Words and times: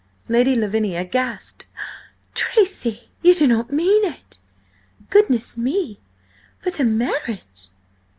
Lady 0.27 0.55
Lavinia 0.55 1.05
gasped. 1.05 1.67
"Tracy! 2.33 3.11
You 3.21 3.35
do 3.35 3.45
not 3.45 3.71
mean 3.71 4.03
it? 4.03 4.39
Goodness 5.11 5.59
me, 5.59 5.99
but 6.63 6.79
a 6.79 6.83
marriage!" 6.83 7.67